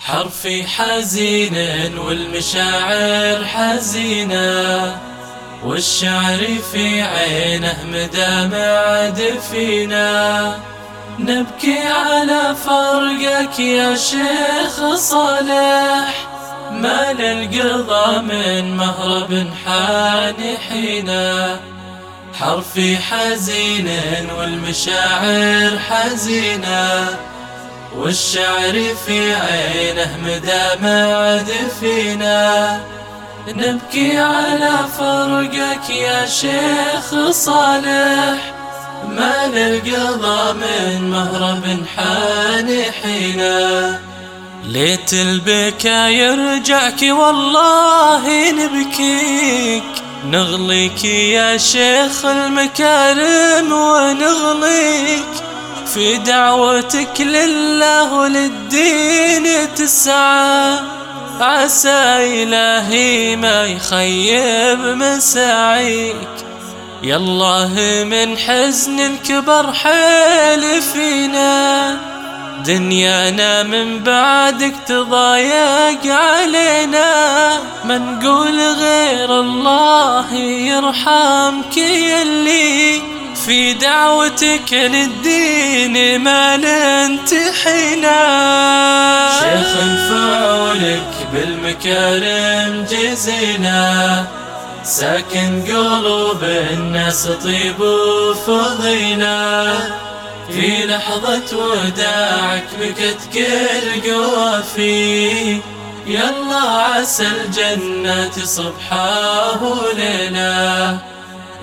[0.00, 1.56] حرفي حزين
[1.98, 4.96] والمشاعر حزينة
[5.64, 10.58] والشعر في عينه مدامع دفينة
[11.18, 16.14] نبكي على فرقك يا شيخ صالح
[16.72, 21.60] ما للقضى من مهرب حان حينا
[22.40, 23.88] حرفي حزين
[24.38, 27.08] والمشاعر حزينة
[27.98, 32.80] والشعر في عينه مدامع دفينا
[33.48, 38.54] نبكي على فرقك يا شيخ صالح.
[39.08, 44.00] ما للقضى من مهرب حان حينا.
[44.64, 49.84] ليت البكا يرجعك والله نبكيك.
[50.26, 55.43] نغليك يا شيخ المكارم ونغليك.
[55.94, 60.78] في دعوتك لله وللدين تسعى.
[61.40, 66.28] عسى إلهي ما يخيب مساعيك.
[67.02, 71.98] يالله من حزن الكبر حيل فينا.
[72.66, 77.10] دنيانا من بعدك تضايق علينا.
[77.84, 82.63] ما نقول غير الله يرحمك يلي
[83.46, 88.18] في دعوتك للدين ما ننتحينا
[89.40, 89.76] شيخ
[90.08, 94.24] فعولك بالمكارم جزينا.
[94.84, 99.72] ساكن قلوب الناس طيب وفضينا.
[100.50, 105.60] في لحظة وداعك بكت كل قوافي.
[106.06, 110.98] يلا عسى الجنات صبحاه وليلة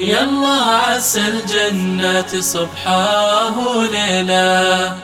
[0.00, 4.96] يلا عسى الجنات صبحاه وليلة